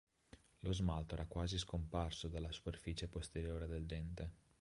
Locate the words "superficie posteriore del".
2.51-3.85